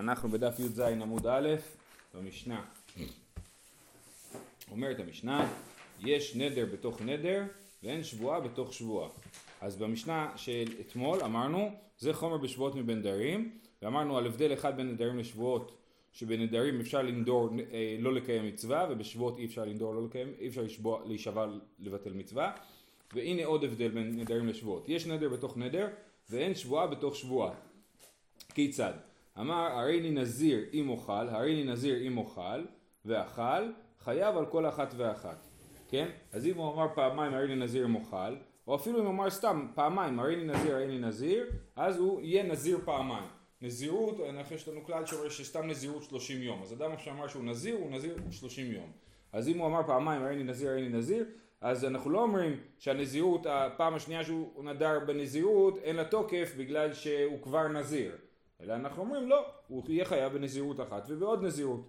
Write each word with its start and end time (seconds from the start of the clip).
אנחנו 0.00 0.28
בדף 0.28 0.58
י"ז 0.58 0.80
עמוד 0.80 1.26
א', 1.26 1.48
במשנה. 2.14 2.64
אומרת 4.70 5.00
המשנה, 5.00 5.52
יש 6.00 6.36
נדר 6.36 6.66
בתוך 6.72 7.00
נדר 7.00 7.42
ואין 7.82 8.04
שבועה 8.04 8.40
בתוך 8.40 8.74
שבועה. 8.74 9.08
אז 9.60 9.76
במשנה 9.76 10.32
של 10.36 10.64
אתמול 10.80 11.22
אמרנו, 11.22 11.70
זה 11.98 12.12
חומר 12.12 12.36
בשבועות 12.36 12.74
מבין 12.74 13.02
דרים, 13.02 13.58
ואמרנו 13.82 14.18
על 14.18 14.26
הבדל 14.26 14.52
אחד 14.52 14.76
בין 14.76 14.90
נדרים 14.90 15.18
לשבועות, 15.18 15.78
שבנדרים 16.12 16.80
אפשר 16.80 17.02
לנדור 17.02 17.50
אה, 17.72 17.96
לא 17.98 18.14
לקיים 18.14 18.46
מצווה, 18.46 18.86
ובשבועות 18.90 19.38
אי 19.38 19.44
אפשר 19.44 19.64
לנדור 19.64 19.94
לא 19.94 20.04
לקיים, 20.04 20.32
אי 20.38 20.48
אפשר 20.48 20.62
לשבוע, 20.62 21.02
להישבע 21.06 21.46
לבטל 21.78 22.12
מצווה. 22.12 22.52
והנה 23.12 23.44
עוד 23.44 23.64
הבדל 23.64 23.88
בין 23.88 24.20
נדרים 24.20 24.48
לשבועות. 24.48 24.88
יש 24.88 25.06
נדר 25.06 25.28
בתוך 25.28 25.56
נדר 25.56 25.88
ואין 26.30 26.54
שבועה 26.54 26.86
בתוך 26.86 27.16
שבועה. 27.16 27.54
כיצד? 28.54 28.92
אמר 29.38 29.54
הריני 29.54 30.10
נזיר 30.10 30.64
אם 30.72 30.88
אוכל, 30.88 31.28
הריני 31.28 31.72
נזיר 31.72 32.06
אם 32.06 32.18
אוכל, 32.18 32.64
ואכל, 33.04 33.70
חייב 33.98 34.36
על 34.36 34.46
כל 34.46 34.68
אחת 34.68 34.94
ואחת. 34.96 35.46
כן? 35.88 36.08
אז 36.32 36.46
אם 36.46 36.56
הוא 36.56 36.74
אמר 36.74 36.86
פעמיים 36.94 37.34
הריני 37.34 37.56
נזיר 37.56 37.84
אם 37.84 37.94
אוכל, 37.94 38.34
או 38.66 38.74
אפילו 38.74 38.98
אם 39.00 39.04
הוא 39.04 39.12
אמר 39.12 39.30
סתם 39.30 39.66
פעמיים 39.74 40.20
הריני 40.20 40.44
נזיר 40.44 40.74
הריני 40.74 40.98
נזיר, 40.98 41.46
אז 41.76 41.98
הוא 41.98 42.20
יהיה 42.20 42.42
נזיר 42.42 42.78
פעמיים. 42.84 43.28
נזירות, 43.62 44.16
יש 44.50 44.68
לנו 44.68 44.84
כלל 44.84 45.06
שאומר 45.06 45.28
שסתם 45.28 45.66
נזירות 45.66 46.02
30 46.02 46.42
יום. 46.42 46.62
אז 46.62 46.72
אדם 46.72 46.90
שאמר 46.98 47.28
שהוא 47.28 47.44
נזיר, 47.44 47.76
הוא 47.76 47.90
נזיר 47.90 48.16
30 48.30 48.72
יום. 48.72 48.92
אז 49.32 49.48
אם 49.48 49.58
הוא 49.58 49.66
אמר 49.66 49.80
פעמיים 49.86 50.22
הריני 50.22 50.42
נזיר 50.42 50.70
הריני 50.70 50.88
נזיר, 50.88 51.24
אז 51.60 51.84
אנחנו 51.84 52.10
לא 52.10 52.22
אומרים 52.22 52.60
שהנזירות, 52.78 53.46
הפעם 53.46 53.94
השנייה 53.94 54.24
שהוא 54.24 54.64
נדר 54.64 55.00
בנזירות, 55.06 55.78
אין 55.78 55.96
לה 55.96 56.04
תוקף 56.04 56.54
בגלל 56.58 56.92
שהוא 56.92 57.42
כבר 57.42 57.68
נזיר. 57.68 58.16
אלא 58.62 58.74
אנחנו 58.74 59.02
אומרים 59.02 59.28
לא, 59.28 59.46
הוא 59.68 59.84
יהיה 59.88 60.04
חייב 60.04 60.32
בנזירות 60.32 60.80
אחת 60.80 61.04
ובעוד 61.08 61.44
נזירות. 61.44 61.80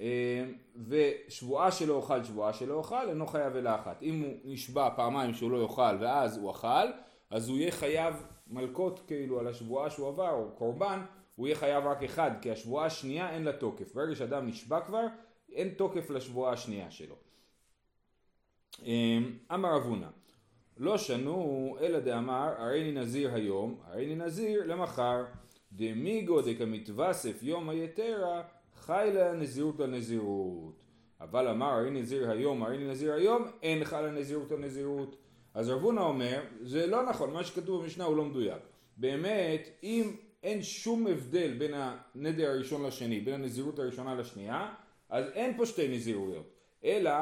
אה, 0.00 0.44
ושבועה 0.88 1.72
שלא 1.72 1.94
אוכל, 1.94 2.24
שבועה 2.24 2.52
שלא 2.52 2.74
אוכל, 2.74 3.08
אינו 3.08 3.26
חייב 3.26 3.56
אלא 3.56 3.74
אחת. 3.74 4.02
אם 4.02 4.20
הוא 4.20 4.34
נשבע 4.44 4.88
פעמיים 4.96 5.34
שהוא 5.34 5.50
לא 5.50 5.62
יאכל 5.62 5.96
ואז 6.00 6.38
הוא 6.38 6.50
אכל, 6.50 6.86
אז 7.30 7.48
הוא 7.48 7.58
יהיה 7.58 7.70
חייב 7.70 8.14
מלקות 8.46 9.00
כאילו 9.06 9.40
על 9.40 9.46
השבועה 9.46 9.90
שהוא 9.90 10.08
עבר, 10.08 10.30
או 10.30 10.50
קורבן, 10.54 11.00
הוא 11.34 11.46
יהיה 11.46 11.56
חייב 11.56 11.86
רק 11.86 12.02
אחד, 12.02 12.30
כי 12.42 12.50
השבועה 12.50 12.86
השנייה 12.86 13.30
אין 13.30 13.44
לה 13.44 13.52
תוקף. 13.52 13.94
ברגע 13.94 14.14
שאדם 14.14 14.46
נשבע 14.46 14.80
כבר, 14.80 15.06
אין 15.52 15.68
תוקף 15.68 16.10
לשבועה 16.10 16.52
השנייה 16.52 16.90
שלו. 16.90 17.14
אה, 18.86 19.18
אמר 19.54 19.76
אבונה, 19.76 20.10
לא 20.76 20.98
שנו 20.98 21.76
אלא 21.80 22.00
דאמר 22.00 22.54
הריני 22.58 23.00
נזיר 23.00 23.34
היום, 23.34 23.80
הריני 23.84 24.14
נזיר 24.14 24.66
למחר. 24.66 25.24
דמיגו 25.72 26.40
דקמתווסף 26.42 27.42
יום 27.42 27.68
היתרה 27.68 28.42
חי 28.74 29.10
נזירות 29.34 29.80
על. 29.80 30.72
אבל 31.20 31.48
אמר 31.48 31.66
הרי 31.66 31.90
נזיר 31.90 32.30
היום, 32.30 32.62
הרי 32.62 32.78
נזיר 32.78 33.12
היום, 33.12 33.44
אין 33.62 33.84
חלה 33.84 34.10
נזירות 34.10 34.52
על 34.52 34.58
נזירות. 34.58 35.16
אז 35.54 35.68
רבונה 35.68 36.00
אומר, 36.00 36.42
זה 36.60 36.86
לא 36.86 37.02
נכון, 37.02 37.32
מה 37.32 37.44
שכתוב 37.44 37.82
במשנה 37.82 38.04
הוא 38.04 38.16
לא 38.16 38.24
מדויק. 38.24 38.62
באמת, 38.96 39.68
אם 39.82 40.16
אין 40.42 40.62
שום 40.62 41.06
הבדל 41.06 41.54
בין 41.58 41.74
הנדר 41.74 42.50
הראשון 42.50 42.86
לשני, 42.86 43.20
בין 43.20 43.34
הנזירות 43.34 43.78
הראשונה 43.78 44.14
לשנייה, 44.14 44.74
אז 45.08 45.24
אין 45.34 45.56
פה 45.56 45.66
שתי 45.66 45.88
נזירויות. 45.88 46.52
אלא, 46.84 47.12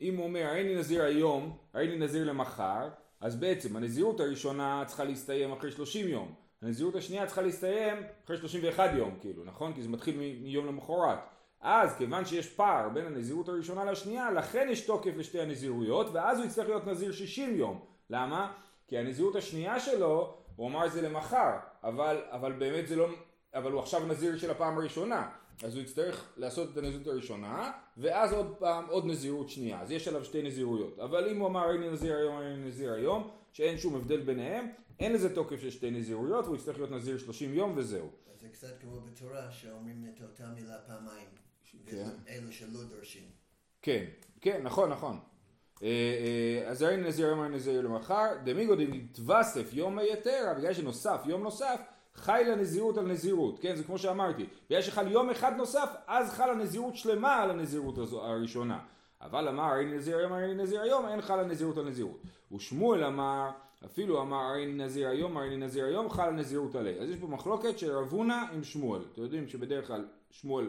אם 0.00 0.16
הוא 0.16 0.24
אומר, 0.24 0.46
הרי 0.46 0.76
נזיר 0.78 1.02
היום, 1.02 1.56
הרי 1.74 1.98
נזיר 1.98 2.24
למחר, 2.24 2.88
אז 3.20 3.36
בעצם 3.36 3.76
הנזירות 3.76 4.20
הראשונה 4.20 4.84
צריכה 4.86 5.04
להסתיים 5.04 5.52
אחרי 5.52 5.70
30 5.70 6.08
יום. 6.08 6.45
הנזירות 6.62 6.94
השנייה 6.94 7.26
צריכה 7.26 7.42
להסתיים 7.42 7.96
אחרי 8.24 8.36
31 8.36 8.90
יום, 8.96 9.18
כאילו, 9.20 9.44
נכון? 9.44 9.72
כי 9.72 9.82
זה 9.82 9.88
מתחיל 9.88 10.16
מיום 10.42 10.66
למחרת. 10.66 11.18
אז 11.60 11.96
כיוון 11.96 12.24
שיש 12.24 12.48
פער 12.48 12.88
בין 12.88 13.06
הנזירות 13.06 13.48
הראשונה 13.48 13.84
לשנייה, 13.84 14.30
לכן 14.30 14.68
יש 14.70 14.80
תוקף 14.80 15.10
לשתי 15.16 15.40
הנזירויות, 15.40 16.06
ואז 16.12 16.38
הוא 16.38 16.46
יצטרך 16.46 16.68
להיות 16.68 16.86
נזיר 16.86 17.12
60 17.12 17.56
יום. 17.56 17.80
למה? 18.10 18.52
כי 18.88 18.98
הנזירות 18.98 19.36
השנייה 19.36 19.80
שלו, 19.80 20.34
הוא 20.56 20.68
אמר 20.68 20.86
את 20.86 20.92
זה 20.92 21.02
למחר, 21.02 21.56
אבל, 21.84 22.22
אבל 22.30 22.52
באמת 22.52 22.88
זה 22.88 22.96
לא, 22.96 23.08
אבל 23.54 23.72
הוא 23.72 23.80
עכשיו 23.80 24.06
נזיר 24.06 24.38
של 24.38 24.50
הפעם 24.50 24.78
הראשונה. 24.78 25.28
אז 25.64 25.74
הוא 25.74 25.82
יצטרך 25.82 26.32
לעשות 26.36 26.72
את 26.72 26.76
הנזירות 26.76 27.06
הראשונה, 27.06 27.72
ואז 27.96 28.32
עוד 28.32 28.54
פעם 28.58 28.84
עוד 28.88 29.06
נזירות 29.06 29.48
שנייה. 29.48 29.80
אז 29.80 29.90
יש 29.90 30.08
עליו 30.08 30.24
שתי 30.24 30.42
נזירויות. 30.42 30.98
אבל 30.98 31.28
אם 31.28 31.38
הוא 31.38 31.48
אמר 31.48 31.68
הנה 31.68 31.90
נזיר 31.90 32.16
היום, 32.16 32.36
הנה 32.36 32.56
נזיר 32.56 32.92
היום, 32.92 33.30
שאין 33.52 33.78
שום 33.78 33.94
הבדל 33.94 34.20
ביניהם, 34.20 34.68
אין 35.00 35.12
לזה 35.12 35.34
תוקף 35.34 35.60
של 35.60 35.70
שתי 35.70 35.90
נזירויות, 35.90 36.44
והוא 36.44 36.56
יצטרך 36.56 36.76
להיות 36.76 36.90
נזיר 36.90 37.18
30 37.18 37.54
יום 37.54 37.72
וזהו. 37.76 38.10
זה 38.40 38.48
קצת 38.48 38.80
כמו 38.80 39.00
בתורה, 39.00 39.50
שאומרים 39.50 40.06
את 40.14 40.22
אותה 40.22 40.46
מילה 40.46 40.78
פעמיים. 40.86 41.26
כן. 41.86 42.08
אלו 42.28 42.52
שלא 42.52 42.84
דורשים. 42.84 43.22
כן, 43.82 44.04
כן, 44.40 44.62
נכון, 44.62 44.90
נכון. 44.90 45.18
אה, 45.82 45.88
אה, 45.88 46.70
אז 46.70 46.82
הרי 46.82 46.96
נזיר 46.96 47.26
יום 47.26 47.44
נזיר 47.44 47.80
למחר, 47.80 48.26
דמיגו 48.44 48.76
דמתווסף 48.76 49.72
יום 49.72 49.98
היתרה, 49.98 50.54
בגלל 50.54 50.74
שנוסף 50.74 51.22
יום 51.26 51.42
נוסף, 51.42 51.80
חי 52.14 52.42
לנזירות 52.48 52.98
על 52.98 53.06
נזירות, 53.06 53.58
כן, 53.60 53.76
זה 53.76 53.84
כמו 53.84 53.98
שאמרתי, 53.98 54.46
בגלל 54.70 54.82
שחל 54.82 55.10
יום 55.10 55.30
אחד 55.30 55.56
נוסף, 55.56 55.94
אז 56.06 56.30
חלה 56.32 56.54
נזירות 56.54 56.96
שלמה 56.96 57.36
על 57.36 57.50
הנזירות 57.50 57.98
הראשונה. 58.12 58.78
אבל 59.20 59.48
אמר 59.48 59.62
הרי 59.62 59.84
נזיר 59.84 60.16
היום 60.16 60.32
הרי 60.32 60.54
נזיר 60.54 60.80
היום, 60.80 61.08
אין 61.08 61.20
חלה 61.20 61.44
נזירות 61.44 61.78
על 61.78 61.88
נזירות. 61.88 62.22
ושמואל 62.52 63.04
אמר 63.04 63.50
אפילו 63.84 64.22
אמר 64.22 64.36
הרי 64.36 64.66
נזיר 64.66 65.08
היום, 65.08 65.36
הרי 65.36 65.56
נזיר 65.56 65.84
היום, 65.84 66.10
חל 66.10 66.30
נזירות 66.30 66.74
עלי. 66.74 67.00
אז 67.00 67.10
יש 67.10 67.18
פה 67.18 67.26
מחלוקת 67.26 67.78
של 67.78 67.92
רב 67.92 68.12
הונא 68.12 68.44
עם 68.52 68.64
שמואל. 68.64 69.02
אתם 69.12 69.22
יודעים 69.22 69.48
שבדרך 69.48 69.86
כלל 69.86 70.04
שמואל 70.30 70.68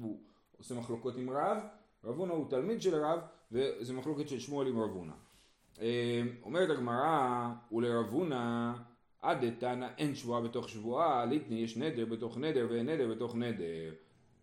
הוא 0.00 0.18
עושה 0.58 0.74
מחלוקות 0.74 1.16
עם 1.16 1.30
רב, 1.30 1.58
רב 2.04 2.18
הונא 2.18 2.32
הוא 2.32 2.50
תלמיד 2.50 2.82
של 2.82 2.94
רב, 2.94 3.20
וזה 3.52 3.92
מחלוקת 3.92 4.28
של 4.28 4.40
שמואל 4.40 4.68
עם 4.68 4.80
רב 4.80 4.90
הונא. 4.90 5.12
אה, 5.80 6.22
אומרת 6.42 6.70
הגמרא, 6.70 7.48
ולרב 7.72 8.06
הונא 8.10 8.72
עד 9.22 9.44
דתנא 9.44 9.88
אין 9.98 10.14
שבועה 10.14 10.40
בתוך 10.40 10.68
שבועה, 10.68 11.24
ליטני 11.24 11.56
יש 11.56 11.76
נדר 11.76 12.04
בתוך 12.04 12.38
נדר 12.38 12.66
ואין 12.70 12.88
נדר 12.88 13.08
בתוך 13.08 13.34
נדר. 13.34 13.92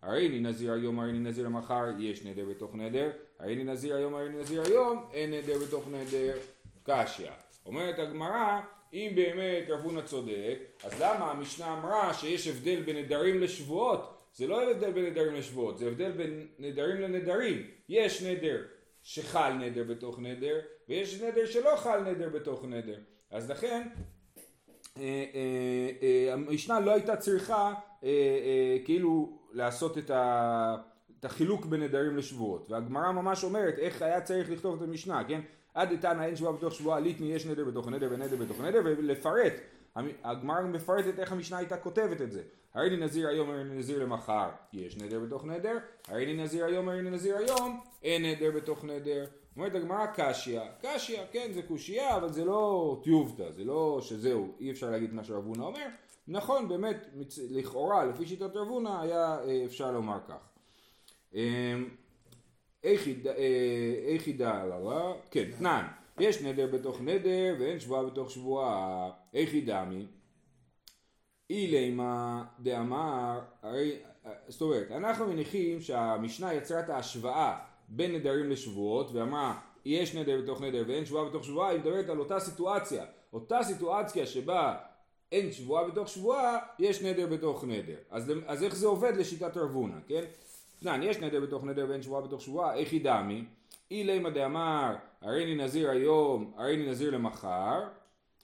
הרי 0.02 0.30
לי 0.30 0.40
נזיר 0.40 0.74
היום, 0.74 1.00
הרי 1.00 1.12
לי 1.12 1.20
נזיר 1.20 1.50
מחר, 1.50 1.84
יש 2.00 2.26
נדר 2.26 2.46
בתוך 2.46 2.76
נדר, 2.76 3.12
הרי 3.40 3.56
לי 3.56 3.64
נזיר 3.64 3.96
היום, 3.96 4.16
הרי 4.16 4.30
לי 4.30 4.40
נזיר 4.40 4.62
היום, 4.62 5.06
אין 5.14 5.34
נדר 5.34 5.60
בתוך 5.68 5.88
נדר, 5.88 6.38
קשיא. 6.84 7.32
אומרת 7.66 8.00
הגמרא, 8.00 8.60
אם 8.94 9.12
באמת 9.16 9.70
רב 9.70 9.80
הונא 9.84 10.02
צודק, 10.02 10.60
אז 10.84 11.02
למה 11.02 11.32
המשנה 11.32 11.74
אמרה 11.74 12.14
שיש 12.14 12.48
הבדל 12.48 12.82
בין 12.82 12.98
נדרים 12.98 13.42
לשבועות? 13.42 14.18
זה 14.34 14.48
לא 14.48 14.72
הבדל 14.72 14.92
בין 14.92 15.06
נדרים 15.06 15.36
לשבועות, 15.36 15.78
זה 15.78 15.88
הבדל 15.88 16.12
בין 16.12 16.48
נדרים 16.60 17.02
לנדרים. 17.02 17.68
יש 17.90 18.24
נדר 18.24 18.62
שחל 19.04 19.54
נדר 19.54 19.84
בתוך 19.84 20.20
נדר, 20.20 20.60
ויש 20.90 21.22
נדר 21.22 21.46
שלא 21.46 21.76
חל 21.76 22.00
נדר 22.00 22.30
בתוך 22.30 22.66
נדר. 22.66 22.98
אז 23.32 23.50
לכן, 23.50 23.88
אה, 24.98 25.04
אה, 25.04 25.90
אה, 26.02 26.34
המשנה 26.34 26.80
לא 26.80 26.92
הייתה 26.92 27.16
צריכה 27.16 27.74
כאילו 28.86 29.40
לעשות 29.52 29.98
את 29.98 30.10
ה... 30.10 30.76
את 31.20 31.26
החילוק 31.26 31.66
בין 31.66 31.84
נדרים 31.84 32.18
לשבועות, 32.18 32.72
והגמרא 32.72 33.12
ממש 33.12 33.44
אומרת 33.44 33.80
איך 33.80 34.02
היה 34.02 34.22
צריך 34.22 34.52
לכתוב 34.52 34.76
את 34.76 34.88
המשנה, 34.88 35.24
כן? 35.28 35.42
עד 35.74 35.94
דתנא 35.94 36.24
אין 36.24 36.36
שבועה 36.36 36.54
בתוך 36.54 36.74
שבועה 36.74 37.00
ליטני 37.00 37.34
יש 37.34 37.46
נדר 37.46 37.66
בתוך 37.66 37.88
נדר 37.88 38.08
ונדר 38.12 38.36
בתוך 38.36 38.62
נדר 38.62 38.80
ולפרט. 38.84 39.54
הגמרא 40.24 40.62
מפרטת 40.62 41.20
איך 41.20 41.32
המשנה 41.32 41.58
הייתה 41.58 41.78
כותבת 41.78 42.22
את 42.22 42.32
זה. 42.32 42.42
הרי 42.74 42.90
לי 42.90 42.98
נזיר 42.98 43.28
היום 43.28 43.50
הרי 43.50 43.64
לי 43.64 43.76
נזיר 43.76 44.04
למחר. 44.04 44.50
יש 44.74 44.98
נדר 44.98 45.20
בתוך 45.20 45.46
נדר. 45.46 45.78
הרי 46.08 46.26
לי 46.26 46.44
נזיר 46.44 46.66
היום 46.66 46.90
הרי 46.90 47.02
לי 47.02 47.10
נזיר 47.10 47.38
היום. 47.38 47.80
אין 48.04 48.26
נדר 48.26 48.52
בתוך 48.52 48.84
נדר. 48.84 49.26
אומרת 49.58 49.76
הגמרא 49.76 50.06
קשיא. 50.16 50.62
קשיא 50.82 51.20
כן 51.32 51.52
זה 51.54 51.62
קושייה 51.62 52.16
אבל 52.18 52.34
זה 52.34 52.46
לא 52.46 53.00
טיובטה 53.04 53.52
זה 53.52 53.64
לא 53.64 54.00
שזהו 54.02 54.56
אי 54.60 54.72
אפשר 54.72 54.90
להגיד 54.90 55.14
מה 55.14 55.24
שרב 55.24 55.46
הונא 55.46 55.64
אומר. 55.64 55.88
נכון 56.28 56.68
באמת 56.68 57.08
לכאורה 57.50 58.06
לפי 58.06 58.26
שיטת 58.26 58.56
רב 58.56 58.68
היה 59.02 59.40
אה, 59.48 59.62
אפשר 59.66 59.92
לומר 59.92 60.18
כך 60.28 60.52
אמ, 62.84 62.90
איך 64.06 64.28
ידע, 64.28 64.64
כן, 65.32 65.52
תנן, 65.60 65.88
יש 66.20 66.42
נדר 66.42 66.68
בתוך 66.68 67.02
נדר 67.02 67.56
ואין 67.60 67.80
שבועה 67.80 68.04
בתוך 68.04 68.32
שבועה, 68.32 69.10
איך 69.34 69.54
ידע 69.54 69.84
מי? 69.84 70.06
אילימה 71.50 72.44
דאמר, 72.60 73.40
הרי, 73.62 74.00
זאת 74.48 74.62
אומרת, 74.62 74.92
אנחנו 74.92 75.28
מניחים 75.28 75.82
שהמשנה 75.82 76.54
יצרה 76.54 76.80
את 76.80 76.90
ההשוואה 76.90 77.60
בין 77.90 78.16
נדרים 78.16 78.50
לשבועות 78.50 79.12
ואמרה 79.12 79.60
יש 79.86 80.16
נדר 80.16 80.42
בתוך 80.42 80.62
נדר 80.62 80.84
ואין 80.88 81.06
שבועה 81.06 81.30
בתוך 81.30 81.44
שבועה, 81.44 81.70
היא 81.70 81.80
מדברת 81.80 82.10
על 82.10 82.20
אותה 82.20 82.40
סיטואציה, 82.40 83.06
אותה 83.34 83.64
סיטואציה 83.64 84.26
שבה 84.26 84.78
אין 85.32 85.52
שבועה 85.52 85.84
בתוך 85.84 86.08
שבועה, 86.08 86.60
יש 86.80 87.02
נדר 87.02 87.28
בתוך 87.28 87.64
נדר. 87.64 87.98
אז, 88.10 88.32
אז 88.46 88.64
איך 88.64 88.76
זה 88.76 88.88
עובד 88.88 89.18
לשיטת 89.18 89.58
רבונה, 89.58 89.96
כן? 90.08 90.24
תנן, 90.84 91.04
יש 91.04 91.18
נדר 91.18 91.40
בתוך 91.40 91.64
נדר 91.64 91.86
ואין 91.90 92.02
שבועה 92.02 92.22
בתוך 92.22 92.42
שבועה, 92.42 92.76
איך 92.76 92.94
ידמי? 92.94 93.46
אילימה 93.92 94.30
דאמר, 94.30 94.96
הריני 95.22 95.64
נזיר 95.64 95.90
היום, 95.90 96.54
הריני 96.58 96.90
נזיר 96.90 97.12
למחר, 97.12 97.84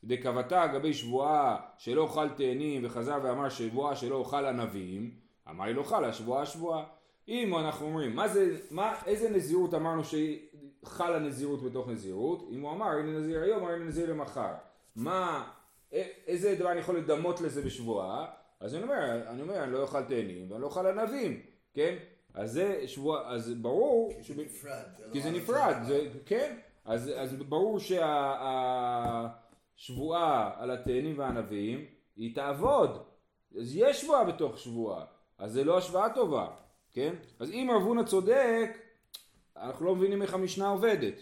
דקבתה 0.04 0.66
אגבי 0.66 0.94
שבועה 0.94 1.57
שלא 1.78 2.01
אוכל 2.01 2.30
תאנים 2.30 2.86
וחזר 2.86 3.18
ואמר 3.24 3.50
שבועה 3.50 3.95
שלא 3.95 4.16
אוכל 4.16 4.45
ענבים, 4.45 5.12
אמר 5.50 5.66
לי 5.66 5.74
לא 5.74 5.84
חלה 5.84 6.13
שבועה 6.13 6.45
שבועה. 6.45 6.84
אם 7.28 7.57
אנחנו 7.57 7.86
אומרים, 7.86 8.16
מה 8.16 8.28
זה, 8.28 8.57
מה, 8.72 8.95
איזה 9.06 9.30
נזירות 9.30 9.74
אמרנו 9.74 10.01
שחלה 10.04 11.19
נזירות 11.19 11.63
בתוך 11.63 11.88
נזירות? 11.88 12.50
אם 12.51 12.62
הוא 12.62 12.72
אמר, 12.72 12.88
הנה 12.88 13.19
נזיר 13.19 13.42
היום, 13.42 13.66
הנה 13.66 13.86
נזיר 13.86 14.12
למחר. 14.12 14.54
מה, 14.95 15.48
איזה 16.28 16.56
דבר 16.56 16.72
אני 16.72 16.80
יכול 16.80 16.98
לדמות 16.98 17.42
לזה 17.42 17.62
בשבועה? 17.62 18.25
אז 18.60 18.75
אני 18.75 18.83
אומר, 18.83 19.22
אני 19.28 19.42
אומר, 19.42 19.63
אני 19.63 19.72
לא 19.72 19.81
אוכל 19.81 20.04
תאנים 20.04 20.51
ואני 20.51 20.62
לא 20.62 20.66
אוכל 20.66 20.88
ענבים, 20.88 21.42
כן? 21.74 21.95
אז 22.38 22.51
זה 22.51 22.88
שבוע, 22.88 23.28
אז 23.28 23.54
ברור, 23.54 24.13
כי 24.24 24.34
זה 24.34 24.42
נפרד. 24.42 24.84
כי 25.12 25.18
לא 25.18 25.24
זה 25.24 25.30
על 25.30 25.36
נפרד, 25.36 25.75
זה, 25.88 26.07
כן, 26.25 26.57
אז, 26.86 27.12
אז 27.18 27.36
ברור 27.36 27.80
שהשבועה 29.75 30.51
על 30.57 30.72
התאנים 30.72 31.19
והענבים 31.19 31.86
היא 32.16 32.36
תעבוד, 32.36 33.04
אז 33.60 33.75
יש 33.75 34.01
שבועה 34.01 34.24
בתוך 34.24 34.57
שבועה, 34.57 35.06
אז 35.38 35.54
זה 35.54 35.63
לא 35.63 35.78
השוואה 35.78 36.13
טובה, 36.13 36.48
כן? 36.92 37.13
אז 37.39 37.51
אם 37.51 37.69
רב 37.75 37.81
הונא 37.81 38.04
צודק, 38.04 38.78
אנחנו 39.57 39.86
לא 39.86 39.95
מבינים 39.95 40.22
איך 40.22 40.33
המשנה 40.33 40.69
עובדת. 40.69 41.16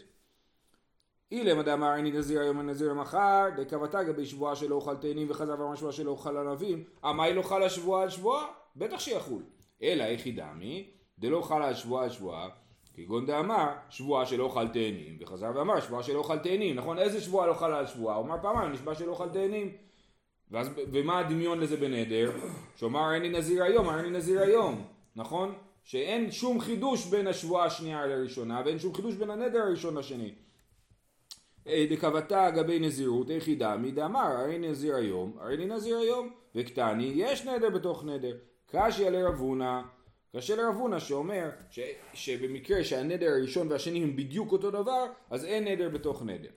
אילם 1.32 1.62
דאמר 1.62 1.96
איני 1.96 2.12
נזיר 2.12 2.42
היום 2.42 2.58
ונזיר 2.58 2.90
למחר, 2.90 3.46
דקבתה 3.58 4.04
גבי 4.04 4.26
שבועה 4.26 4.56
שלא 4.56 4.76
אוכל 4.76 4.96
תאנים 4.96 5.30
וחזר 5.30 5.56
ואמר 5.60 5.76
שבועה 5.76 5.94
שלא 5.94 6.12
אוכל 6.12 6.38
ענבים, 6.38 6.84
אמי 7.06 7.34
לא 7.34 7.42
חלה 7.42 7.70
שבועה 7.70 8.04
על 8.04 8.10
שבועה? 8.10 8.46
בטח 8.76 9.00
שיחול. 9.00 9.44
אלא 9.82 10.04
איך 10.04 10.26
ידעמי, 10.26 10.92
דלא 11.20 11.42
חלה 11.42 11.68
על 11.68 11.74
שבועה 11.74 12.04
על 12.04 12.10
שבועה, 12.10 12.50
כגון 12.94 13.26
דאמר 13.26 13.68
שבועה 13.90 14.26
שלא 14.26 14.44
אוכל 14.44 14.68
תאנים, 14.68 15.18
וחזר 15.20 15.52
ואמר 15.56 15.80
שבועה 15.80 16.04
שלא 16.04 16.18
אוכל 16.18 16.38
תאנים, 16.38 16.76
נכון? 16.76 17.00
איזה 17.00 17.22
שבועה 17.22 17.48
לא 17.48 17.54
חלה 17.54 17.80
על 17.80 17.86
שבועה? 17.86 18.16
הוא 18.16 18.26
אמר 18.26 18.36
פעמיים 18.42 18.72
נשבע 18.72 18.96
שלא 18.96 19.12
אוכל 19.12 19.30
תאנים. 19.30 19.72
ואז, 20.52 20.70
ומה 20.92 21.20
הדמיון 21.20 21.60
לזה 21.60 21.78
בנדר? 21.78 22.32
שאומר 22.76 23.14
איני 23.14 23.30
נזיר 23.30 23.64
היום, 23.64 23.90
איני 23.90 24.10
נזיר 24.10 24.42
היום, 24.42 24.84
נכון? 25.16 25.54
שאין 25.84 26.32
שום 26.32 26.60
חידוש 26.60 27.06
בין 27.06 27.28
השבועה 27.28 27.66
השנייה 27.66 28.06
לראשונה 28.06 28.62
ואין 28.66 28.80
שום 28.80 28.94
חידוש 28.94 29.16
בין 29.16 29.30
הנדר 29.30 29.60
הראשון 29.62 29.98
לשני. 29.98 30.34
אה, 31.68 31.86
דקבתה 31.90 32.52
גבי 32.52 32.80
נזירות 32.80 33.30
היחידה 33.30 33.78
מי 33.78 33.92
דאמר 33.92 34.20
הרי 34.20 34.58
נזיר 34.58 34.96
היום 34.96 35.38
הרי 35.40 35.58
לי 35.58 35.66
נזיר 35.66 35.98
היום 35.98 36.30
וקטני 36.56 37.12
יש 37.16 37.46
נדר 37.46 37.70
בתוך 37.70 38.04
נדר 38.04 38.36
קשיא 38.66 39.10
לרב 39.10 39.40
הונא 39.40 39.82
קשה 40.38 40.56
לרב 40.56 40.76
הונא 40.76 41.00
שאומר 41.00 41.50
ש, 41.70 41.80
שבמקרה 42.14 42.84
שהנדר 42.84 43.32
הראשון 43.32 43.72
והשני 43.72 44.04
הם 44.04 44.16
בדיוק 44.16 44.52
אותו 44.52 44.72
דבר 44.72 45.06
אז 45.30 45.46
אין 45.46 45.68
נדר 45.68 45.90
בתוך 45.90 46.24
נדר 46.24 46.50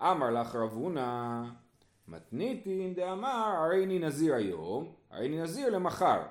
אמר 0.00 0.30
לך 0.30 0.54
רב 0.54 0.72
הונא 0.72 1.42
מתניתין 2.08 2.94
דאמר 2.94 3.54
הרי 3.58 3.84
אני 3.84 3.98
נזיר 3.98 4.34
היום 4.34 4.92
הרי 5.10 5.26
אני 5.26 5.42
נזיר 5.42 5.70
למחר 5.70 6.22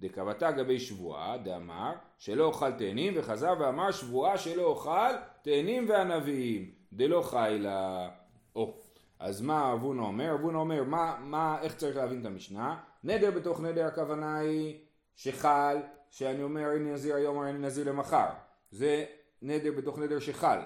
דקבתה 0.00 0.50
גבי 0.50 0.80
שבועה 0.80 1.38
דאמר 1.38 1.92
שלא 2.18 2.44
אוכל 2.44 2.72
תאנים 2.72 3.12
וחזר 3.16 3.54
ואמר 3.60 3.90
שבועה 3.90 4.38
שלא 4.38 4.62
אוכל 4.62 5.12
תאנים 5.42 5.88
וענבים 5.88 6.70
דלא 6.92 7.22
חי 7.22 7.56
לה 7.60 8.08
או 8.56 8.74
אז 9.18 9.40
מה 9.40 9.72
אבונה 9.72 10.02
אומר? 10.02 10.34
אבונה 10.34 10.58
אומר 10.58 10.84
מה, 10.84 11.16
מה, 11.20 11.58
איך 11.62 11.74
צריך 11.76 11.96
להבין 11.96 12.20
את 12.20 12.26
המשנה? 12.26 12.76
נדר 13.04 13.30
בתוך 13.30 13.60
נדר 13.60 13.86
הכוונה 13.86 14.38
היא 14.38 14.78
שחל 15.16 15.76
שאני 16.14 16.42
אומר 16.42 16.72
אני 16.76 16.92
נזיר 16.92 17.14
היום 17.16 17.36
או 17.36 17.44
אני 17.44 17.58
נזיר 17.58 17.88
למחר 17.88 18.26
זה 18.70 19.04
נדר 19.42 19.72
בתוך 19.72 19.98
נדר 19.98 20.18
שחל 20.18 20.58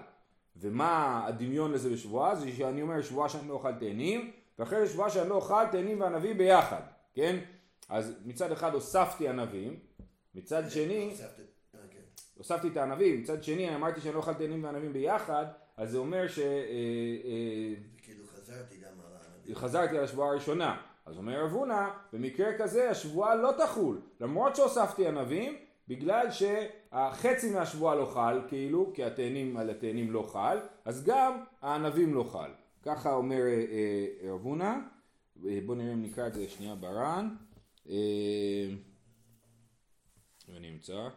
ומה 0.56 1.23
הדמיון 1.27 1.73
לזה 1.73 1.91
בשבועה? 1.91 2.35
זה 2.35 2.53
שאני 2.53 2.83
אומר 2.83 3.03
שבועה 3.03 3.29
שאני 3.29 3.49
לא 3.49 3.55
אוכל 3.55 3.73
תאנים 3.73 4.31
ואחרי 4.59 4.87
זה 4.87 4.93
שבועה 4.93 5.11
שאני 5.11 5.29
לא 5.29 5.35
אוכל 5.35 5.67
תאנים 5.73 6.00
וענבים 6.00 6.39
ביחד 6.39 6.81
כן? 7.15 7.37
אז 7.89 8.15
מצד 8.25 8.53
אחד 8.53 8.75
הוספתי 8.75 9.29
ענבים 9.29 9.79
מצד 10.35 10.62
שני 10.71 11.11
הוספת- 11.11 11.41
אה, 11.75 11.81
כן. 11.91 11.99
הוספתי 12.35 12.69
את 12.69 12.77
הענבים, 12.77 13.21
מצד 13.21 13.43
שני 13.43 13.75
אמרתי 13.75 14.01
שאני 14.01 14.15
לא 14.15 14.19
אוכל 14.19 14.35
תאנים 14.35 14.65
וענבים 14.65 14.93
ביחד, 14.93 15.47
אז 15.77 15.91
זה 15.91 15.99
אומר 15.99 16.29
שחזרתי 16.29 17.77
כאילו 18.03 18.25
חזרתי 18.27 18.77
גם 18.77 18.91
על 19.06 19.12
הענבים. 19.12 19.55
על 19.99 20.05
השבועה 20.05 20.31
הראשונה. 20.31 20.83
אז 21.08 21.19
אומר 21.19 21.44
רב 21.44 21.52
הונא, 21.52 21.88
במקרה 22.12 22.58
כזה 22.58 22.90
השבועה 22.90 23.34
לא 23.34 23.52
תחול, 23.58 24.00
למרות 24.20 24.56
שהוספתי 24.56 25.06
ענבים, 25.06 25.56
בגלל 25.88 26.26
שהחצי 26.31 27.50
מהשבועה 27.55 27.94
לא 27.94 28.05
חל, 28.05 28.40
כאילו, 28.49 28.93
כי 28.94 29.05
התאנים 29.05 29.56
על 29.56 29.70
התאנים 29.70 30.10
לא 30.10 30.22
חל, 30.22 30.58
אז 30.84 31.05
גם 31.05 31.44
הענבים 31.60 32.14
לא 32.14 32.22
חל. 32.22 32.50
ככה 32.82 33.14
אומר 33.14 33.40
אה, 33.40 33.64
אה, 34.22 34.32
רב 34.32 34.43
הונא, 34.43 34.75
אה, 35.46 35.58
בואו 35.66 35.78
נראה 35.78 35.93
אם 35.93 36.02
נקרא 36.02 36.26
את 36.26 36.34
זה 36.34 36.49
שנייה 36.49 36.75
ברן. 36.75 37.37
אה, 37.88 38.69
אני 40.56 40.70
אמצא. 40.70 41.08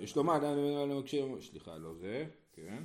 יש 0.00 0.16
לומר, 0.16 0.38
מקשיב, 1.00 1.40
סליחה, 1.40 1.76
לא 1.76 1.94
זה, 1.94 2.26
כן. 2.56 2.82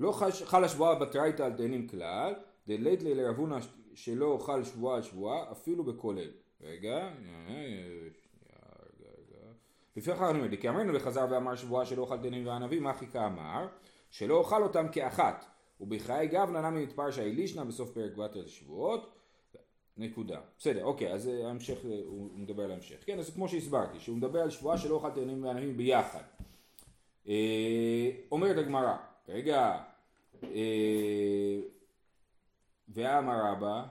לא 0.00 0.12
חש- 0.12 0.42
חלה 0.42 0.68
שבועה 0.68 0.94
בתרייתא 0.94 1.42
על 1.42 1.52
דיינים 1.52 1.88
כלל, 1.88 2.34
דלית 2.66 3.02
לי 3.02 3.14
לרבונה 3.14 3.58
שלא 3.94 4.26
אוכל 4.26 4.64
שבועה 4.64 4.96
על 4.96 5.02
שבועה, 5.02 5.52
אפילו 5.52 5.84
בכולל. 5.84 6.30
רגע, 6.60 6.96
אה, 6.96 7.12
שנייה, 7.18 8.58
רגע, 8.82 9.10
רגע. 9.18 9.52
לפיכך 9.96 10.22
אני 10.30 10.38
אומר, 10.38 10.56
כי 10.56 10.68
אמרנו 10.68 10.94
וחזר 10.94 11.26
ואמר 11.30 11.54
שבועה 11.56 11.86
שלא 11.86 12.02
אוכל 12.02 12.16
דיינים 12.16 12.46
וענבים, 12.46 12.82
מה 12.82 12.94
חיכה 12.94 13.26
אמר? 13.26 13.66
שלא 14.10 14.34
אוכל 14.34 14.62
אותם 14.62 14.86
כאחת. 14.92 15.44
ובחיי 15.80 16.26
גבנה 16.26 16.70
נמי 16.70 16.82
נתפרשה 16.82 17.22
אלישנה 17.22 17.64
בסוף 17.64 17.90
פרק 17.90 18.16
בת 18.16 18.36
השבועות. 18.36 19.12
נקודה. 19.96 20.40
בסדר, 20.58 20.84
אוקיי, 20.84 21.12
אז 21.12 21.28
אה, 21.28 21.46
ההמשך, 21.46 21.84
אה, 21.84 22.00
הוא 22.06 22.30
מדבר 22.38 22.64
על 22.64 22.70
ההמשך. 22.70 22.96
כן, 23.06 23.18
אז 23.18 23.30
כמו 23.34 23.48
שהסברתי, 23.48 24.00
שהוא 24.00 24.16
מדבר 24.16 24.40
על 24.40 24.50
שבועה 24.50 24.78
שלא 24.78 24.94
אוכל 24.94 25.10
תאנים 25.10 25.44
וענבים 25.44 25.76
ביחד. 25.76 26.22
אה, 27.28 28.10
אומרת 28.32 28.56
הגמרא, 28.56 28.96
רגע, 29.28 29.78
אה, 30.44 31.60
ואמר 32.88 33.46
רבא, 33.46 33.84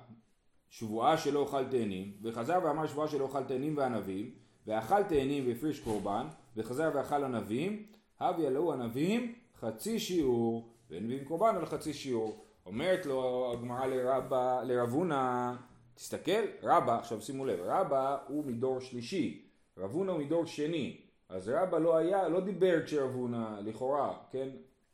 שבועה 0.69 1.17
שלא 1.17 1.39
אוכל 1.39 1.65
תאנים, 1.65 2.13
וחזר 2.21 2.59
ואמר 2.63 2.87
שבועה 2.87 3.07
שלא 3.07 3.23
אוכל 3.23 3.43
תאנים 3.43 3.77
וענבים, 3.77 4.31
ואכל 4.67 5.03
תאנים 5.03 5.47
והפריש 5.47 5.79
קורבן, 5.79 6.27
וחזר 6.57 6.91
ואכל 6.95 7.23
ענבים, 7.23 7.85
הביא 8.19 8.47
עלו 8.47 8.73
ענבים 8.73 9.35
חצי 9.59 9.99
שיעור, 9.99 10.69
ואין 10.89 11.03
מביאים 11.03 11.25
קורבן 11.25 11.55
על 11.55 11.65
חצי 11.65 11.93
שיעור. 11.93 12.45
אומרת 12.65 13.05
לו 13.05 13.51
הגמרא 13.53 13.85
לרבא, 13.85 14.63
לרב 14.63 14.89
הונא, 14.89 15.53
תסתכל, 15.93 16.45
רבא, 16.63 16.99
עכשיו 16.99 17.21
שימו 17.21 17.45
לב, 17.45 17.59
רבא 17.63 18.17
הוא 18.27 18.45
מדור 18.45 18.79
שלישי, 18.79 19.45
רב 19.77 19.91
הונא 19.91 20.11
הוא 20.11 20.19
מדור 20.19 20.45
שני, 20.45 21.01
אז 21.31 21.49
רבא 21.49 21.77
לא 21.77 21.97
היה, 21.97 22.27
לא 22.27 22.39
דיבר 22.39 22.85
כשרב 22.85 23.15
הונא, 23.15 23.59
לכאורה, 23.63 24.17
כן? 24.31 24.49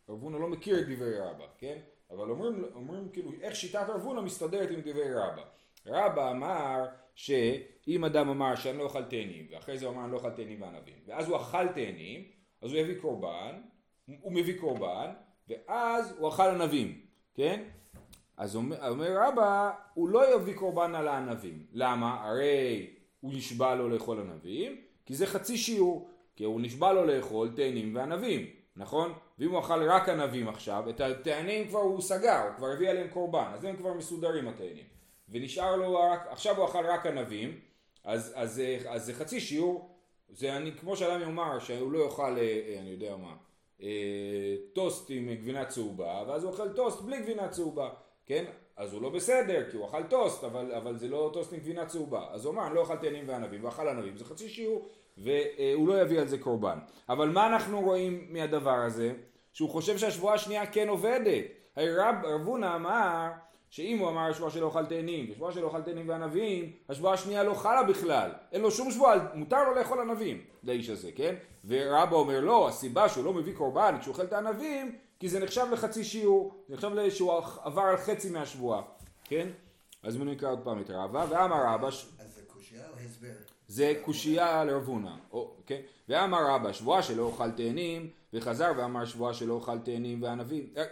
רב 0.10 0.22
הונא 0.22 0.38
לא 0.38 0.48
מכיר 0.48 0.80
את 0.80 0.86
דברי 0.90 1.20
רבא, 1.20 1.46
כן? 1.58 1.78
אבל 2.12 2.30
אומרים, 2.30 2.64
אומרים 2.76 3.10
כאילו 3.14 3.32
איך 3.42 3.56
שיטת 3.56 3.86
רב 3.90 4.02
הונא 4.02 4.22
מסתדרת 4.22 4.72
עם 4.72 4.80
דברי 4.82 5.14
רבא. 5.14 5.44
רבא 5.86 6.32
אמר 6.32 6.86
שאם 7.16 8.06
אדם 8.06 8.30
אמר 8.30 8.56
שאני 8.56 8.78
לא 8.78 8.84
אוכל 8.84 9.04
תאנים, 9.04 9.48
ואחרי 9.52 9.78
זה 9.78 9.86
הוא 9.86 9.94
אמר 9.94 10.04
אני 10.04 10.12
לא 10.12 10.18
אוכל 10.18 10.30
תאנים 10.30 10.62
וענבים, 10.62 10.96
ואז 11.08 11.30
הוא 11.30 11.38
אכל 11.38 11.68
תאנים, 11.68 12.24
אז 12.62 12.72
הוא 12.72 12.80
יביא 12.80 13.02
קורבן, 13.02 13.62
הוא 14.22 14.34
מביא 14.34 14.60
קורבן, 14.60 15.14
ואז 15.50 16.16
הוא 16.18 16.30
אכל 16.30 16.50
ענבים, 16.50 17.02
כן? 17.36 17.64
אז 18.38 18.56
אומר, 18.56 18.90
אומר 18.90 19.18
רבא, 19.22 19.72
הוא 19.94 20.10
לא 20.10 20.36
יביא 20.36 20.56
קורבן 20.56 20.96
על 20.96 21.08
הענבים. 21.08 21.66
למה? 21.72 22.24
הרי 22.24 22.94
הוא 23.22 23.34
נשבע 23.34 23.76
לו 23.76 23.90
לאכול 23.90 24.20
ענבים, 24.20 24.82
כי 25.06 25.16
זה 25.16 25.26
חצי 25.26 25.58
שיעור. 25.58 26.10
כי 26.38 26.44
הוא 26.44 26.62
נשבע 26.62 26.94
לו 26.94 27.06
לאכול 27.06 27.50
תאנים 27.56 27.96
וענבים, 27.96 28.46
נכון? 28.76 29.14
ואם 29.40 29.52
הוא 29.52 29.60
אכל 29.60 29.90
רק 29.90 30.10
ענבים 30.10 30.48
עכשיו, 30.48 30.90
את 30.90 31.02
התאנים 31.02 31.68
כבר 31.68 31.80
הוא 31.80 32.02
סגר, 32.02 32.42
הוא 32.44 32.56
כבר 32.58 32.68
הביא 32.68 32.90
עליהם 32.90 33.08
קורבן, 33.08 33.52
אז 33.54 33.64
הם 33.64 33.76
כבר 33.76 33.94
מסודרים 33.94 34.48
התאנים. 34.48 34.86
ונשאר 35.30 35.76
לו 35.76 36.00
רק, 36.00 36.28
עכשיו 36.30 36.58
הוא 36.58 36.66
אכל 36.66 36.86
רק 36.86 37.06
ענבים, 37.06 37.60
אז, 38.04 38.34
אז, 38.36 38.36
אז, 38.36 38.62
אז 38.88 39.06
זה 39.06 39.14
חצי 39.14 39.40
שיעור, 39.40 39.90
זה 40.30 40.58
אני, 40.58 40.72
כמו 40.72 40.96
שאדם 40.96 41.22
יאמר 41.22 41.60
שהוא 41.60 41.92
לא 41.92 42.00
יאכל, 42.00 42.38
אה, 42.38 42.76
אני 42.80 42.90
יודע 42.90 43.16
מה, 43.16 43.36
אה, 43.82 44.56
טוסט 44.74 45.10
עם 45.10 45.34
גבינה 45.34 45.66
צהובה, 45.66 46.24
ואז 46.28 46.44
הוא 46.44 46.52
אוכל 46.52 46.70
טוסט 46.70 47.02
בלי 47.02 47.22
גבינה 47.22 47.50
צהובה, 47.50 47.90
כן? 48.26 48.46
אז 48.76 48.94
הוא 48.94 49.02
לא 49.02 49.10
בסדר, 49.10 49.72
כי 49.72 49.78
הוא 49.78 49.86
אכל 49.86 50.04
טוסט, 50.04 50.44
אבל, 50.44 50.72
אבל 50.72 50.98
זה 50.98 51.08
לא 51.08 51.30
טוסט 51.34 51.54
עם 51.54 51.60
גבינה 51.60 51.86
צהובה. 51.86 52.28
אז 52.32 52.46
הוא 52.46 52.54
אמר, 52.54 52.68
אני 52.68 52.76
לא 52.76 52.84
אכל 52.84 52.96
תאנים 52.96 53.24
וענבים, 53.28 53.66
ואכל 53.66 53.88
ענבים, 53.88 54.18
זה 54.18 54.26
חצי 54.26 54.50
שיעור, 54.50 54.88
והוא 55.18 55.88
לא 55.88 56.02
יביא 56.02 56.20
על 56.20 56.28
זה 56.28 56.38
קורבן. 56.38 56.78
אבל 57.10 57.30
מה 57.30 57.48
אנחנו 57.48 57.82
רואים 57.82 58.28
מהדבר 58.30 58.76
הזה? 58.76 59.14
שהוא 59.54 59.70
חושב 59.70 59.98
שהשבועה 59.98 60.36
השנייה 60.36 60.66
כן 60.66 60.90
עובדת. 60.90 61.46
הרי 61.76 61.96
רב, 61.96 62.16
הונא 62.46 62.76
אמר, 62.76 63.28
שאם 63.70 63.98
הוא 63.98 64.10
אמר 64.10 64.34
שבועה 64.34 64.52
שלא 64.52 64.66
אוכל 64.66 64.86
תאנים, 64.86 65.32
ושבועה 65.32 65.54
שלא 65.54 65.66
אוכל 65.66 65.82
תאנים 65.82 66.10
וענבים, 66.10 66.72
השבועה 66.90 67.14
השנייה 67.14 67.44
לא 67.44 67.54
חלה 67.54 67.84
בכלל. 67.84 68.32
אין 68.52 68.62
לו 68.62 68.72
שום 68.72 68.92
שבועה, 68.92 69.16
מותר 69.34 69.64
לו 69.64 69.76
לאכול 69.76 70.00
ענבים, 70.00 70.44
לאיש 70.64 70.90
הזה, 70.90 71.12
כן? 71.16 71.36
ורבא 71.68 72.16
אומר 72.16 72.40
לא, 72.40 72.68
הסיבה 72.68 73.10
שהוא 73.10 73.26
לא 73.26 73.34
מביא 73.34 73.56
קורבן 73.56 73.96
כשהוא 74.00 74.14
אוכל 74.14 74.24
את 74.24 74.34
הענבים, 74.34 74.96
כי 75.20 75.30
זה 75.30 75.40
נחשב 75.40 75.66
לחצי 75.72 76.04
שיעור, 76.04 76.54
זה 76.68 76.76
נחשב 76.76 77.10
שהוא 77.10 77.34
עבר 77.64 77.82
על 77.82 77.98
חצי 77.98 78.30
מהשבועה, 78.30 78.82
כן? 79.24 79.48
אז 80.04 80.18
בואו 80.18 80.30
נקרא 80.30 80.52
עוד 80.52 80.60
פעם 80.64 80.82
את 80.82 80.90
רבא, 80.90 81.26
ואמר 81.30 81.74
רבא... 81.74 81.88
אז 81.88 82.36
זה 82.36 82.42
קושייה 82.48 82.84
או 82.90 82.96
הסבר? 83.06 83.57
זה 83.68 83.94
קושייה 84.02 84.64
לרב 84.64 84.88
הונא, 84.88 85.16
כן? 85.66 85.82
ואמר 86.10 86.48
רבא 86.48 86.72
שבועה 86.72 87.04
שלא 87.04 87.24
אוכל 87.24 87.52
תאנים, 87.52 88.10
וחזר 88.34 88.72
ואמר 88.78 89.06
שבועה 89.06 89.34
שלא 89.34 89.54
אוכל 89.54 89.80
תאנים 89.80 90.24
וענבים. 90.24 90.68
אה, 90.78 90.84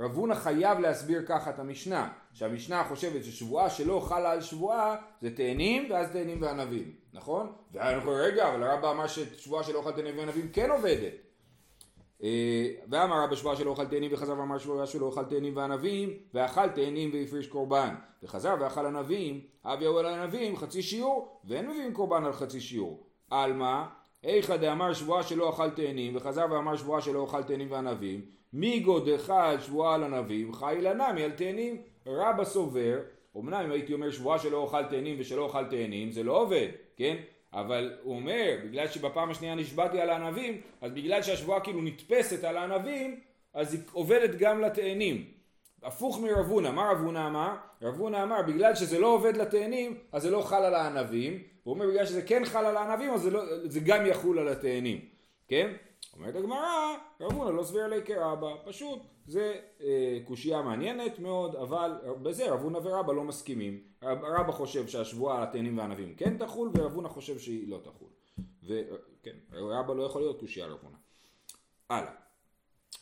רב 0.00 0.14
הונא 0.14 0.34
חייב 0.34 0.78
להסביר 0.78 1.22
ככה 1.26 1.50
את 1.50 1.58
המשנה, 1.58 2.12
שהמשנה 2.32 2.84
חושבת 2.84 3.24
ששבועה 3.24 3.70
שלא 3.70 4.00
חלה 4.00 4.30
על 4.30 4.40
שבועה 4.40 4.96
זה 5.20 5.36
תאנים 5.36 5.90
ואז 5.90 6.10
תאנים 6.12 6.42
וענבים, 6.42 6.92
נכון? 7.12 7.52
ואנחנו 7.72 8.10
רגע, 8.10 8.48
אבל 8.48 8.62
הרבא 8.62 8.90
אמר 8.90 9.06
ששבועה 9.06 9.64
שלא 9.64 9.78
אוכל 9.78 9.92
תאנים 9.92 10.18
וענבים 10.18 10.48
כן 10.52 10.70
עובדת. 10.70 11.12
אה, 12.22 12.66
ואמר 12.90 13.24
רבא 13.24 13.36
שבועה 13.36 13.56
שלא 13.56 13.70
אוכל 13.70 13.84
תאנים 13.84 14.10
וחזר 14.14 14.38
ואמר 14.38 14.58
שבועה 14.58 14.86
שלא 14.86 15.06
אוכל 15.06 15.24
תאנים 15.24 15.56
וענבים 15.56 16.10
ואכל 16.34 16.68
תאנים 16.68 17.10
והפריש 17.12 17.46
קורבן. 17.46 17.94
וחזר 18.22 18.54
ואכל 18.60 18.86
ענבים 18.86 19.40
אבי 19.64 19.86
אוהל 19.86 20.06
ענבים 20.06 20.56
חצי 20.56 20.82
שיעור 20.82 21.40
ואין 21.44 21.70
מביאים 21.70 21.92
קורבן 21.92 22.24
על 22.24 22.32
חצי 22.32 22.60
שיעור. 22.60 23.06
עלמא 23.30 23.84
איכא 24.24 24.56
דאמר 24.56 24.92
שבועה 24.92 25.22
שלא 25.22 25.50
אכל 25.50 25.70
תאנים 25.70 26.16
וחזר 26.16 26.46
ואמר 26.50 26.76
שבועה 26.76 27.00
שלא 27.00 27.24
אכל 27.24 27.42
תאנים 27.42 27.70
וענבים. 27.70 28.20
מי 28.52 28.80
גודך 28.80 29.30
על 29.30 29.60
שבועה 29.60 29.94
על 29.94 30.04
ענבים 30.04 30.52
חי 30.52 30.78
לנמי 30.80 31.24
על 31.24 31.30
תאנים. 31.30 31.82
רבא 32.06 32.44
סובר 32.44 32.98
אמנם 33.36 33.54
אם 33.54 33.70
הייתי 33.70 33.92
אומר 33.92 34.10
שבועה 34.10 34.38
שלא 34.38 34.56
אוכל 34.56 34.84
תאנים 34.84 35.16
ושלא 35.18 35.42
אוכל 35.42 35.64
תאנים 35.64 36.12
זה 36.12 36.22
לא 36.22 36.42
עובד 36.42 36.68
כן 36.96 37.16
אבל 37.52 37.92
הוא 38.02 38.16
אומר, 38.16 38.56
בגלל 38.64 38.88
שבפעם 38.88 39.30
השנייה 39.30 39.54
נשבעתי 39.54 40.00
על 40.00 40.10
הענבים, 40.10 40.60
אז 40.80 40.92
בגלל 40.92 41.22
שהשבועה 41.22 41.60
כאילו 41.60 41.82
נתפסת 41.82 42.44
על 42.44 42.56
הענבים, 42.56 43.20
אז 43.54 43.74
היא 43.74 43.82
עובדת 43.92 44.38
גם 44.38 44.60
לתאנים. 44.60 45.24
הפוך 45.82 46.20
מרבונה, 46.20 46.70
מה 46.70 46.90
רבונה 46.92 47.26
אמר? 47.26 47.54
רבונה 47.82 48.22
אמר, 48.22 48.42
בגלל 48.42 48.74
שזה 48.74 48.98
לא 48.98 49.06
עובד 49.06 49.36
לתאנים, 49.36 49.98
אז 50.12 50.22
זה 50.22 50.30
לא 50.30 50.42
חל 50.42 50.64
על 50.64 50.74
הענבים. 50.74 51.42
הוא 51.62 51.74
אומר, 51.74 51.86
בגלל 51.86 52.06
שזה 52.06 52.22
כן 52.22 52.44
חל 52.44 52.64
על 52.64 52.76
הענבים, 52.76 53.14
אז 53.14 53.20
זה, 53.20 53.30
לא, 53.30 53.42
זה 53.64 53.80
גם 53.80 54.06
יחול 54.06 54.38
על 54.38 54.48
התאנים. 54.48 55.00
כן? 55.48 55.72
אומרת 56.16 56.36
הגמרא, 56.36 56.96
רבונה 57.20 57.50
לא 57.50 57.62
סביר 57.62 57.84
עלי 57.84 58.02
כרבא, 58.04 58.54
פשוט 58.64 58.98
זה 59.26 59.60
אה, 59.80 60.18
קושייה 60.24 60.62
מעניינת 60.62 61.18
מאוד, 61.18 61.56
אבל 61.56 61.92
בזה 62.22 62.50
רבונה 62.52 62.78
ורבא 62.78 63.12
לא 63.12 63.24
מסכימים. 63.24 63.82
רבא 64.02 64.52
חושב 64.52 64.88
שהשבועה 64.88 65.36
על 65.36 65.42
התאנים 65.42 65.78
והענבים 65.78 66.14
כן 66.14 66.38
תחול, 66.38 66.70
ורבונה 66.74 67.08
חושב 67.08 67.38
שהיא 67.38 67.68
לא 67.68 67.80
תחול. 67.84 68.08
וכן, 68.62 69.36
רבא 69.52 69.94
לא 69.94 70.02
יכול 70.02 70.22
להיות 70.22 70.40
קושייה 70.40 70.66
רבונה. 70.66 70.96
הלאה. 71.90 72.12